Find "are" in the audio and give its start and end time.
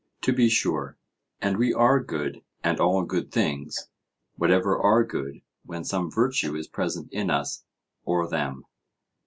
1.75-1.99, 4.79-5.03